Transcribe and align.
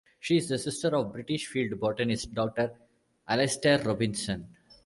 She 0.19 0.37
is 0.37 0.49
the 0.49 0.57
sister 0.57 0.87
of 0.97 1.13
British 1.13 1.45
field 1.45 1.79
botanist 1.79 2.33
Doctor 2.33 2.71
Alastair 3.27 3.83
Robinson. 3.83 4.47